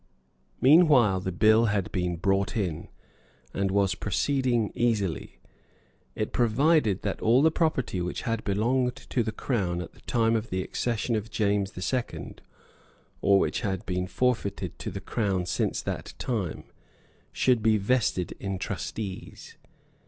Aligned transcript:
Meanwhile 0.59 1.19
the 1.19 1.31
bill 1.31 1.65
had 1.65 1.91
been 1.91 2.15
brought 2.15 2.57
in, 2.57 2.87
and 3.53 3.69
was 3.69 3.93
proceeding 3.93 4.71
easily. 4.73 5.37
It 6.15 6.33
provided 6.33 7.03
that 7.03 7.21
all 7.21 7.43
the 7.43 7.51
property 7.51 8.01
which 8.01 8.23
had 8.23 8.43
belonged 8.43 8.95
to 8.95 9.21
the 9.21 9.31
Crown 9.31 9.79
at 9.79 9.91
the 9.93 9.99
time 10.01 10.35
of 10.35 10.49
the 10.49 10.63
accession 10.63 11.15
of 11.15 11.29
James 11.29 11.73
the 11.73 11.83
Second, 11.83 12.41
or 13.21 13.37
which 13.37 13.61
had 13.61 13.85
been 13.85 14.07
forfeited 14.07 14.79
to 14.79 14.89
the 14.89 15.01
Crown 15.01 15.45
since 15.45 15.83
that 15.83 16.15
time, 16.17 16.63
should 17.31 17.61
be 17.61 17.77
vested 17.77 18.31
in 18.39 18.57
trustees. 18.57 19.55